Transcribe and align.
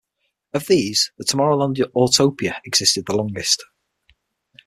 Of 0.55 0.65
these, 0.65 1.11
the 1.19 1.23
Tomorrowland 1.25 1.75
Autopia 1.95 2.55
existed 2.65 3.05
the 3.05 3.15
longest. 3.15 3.63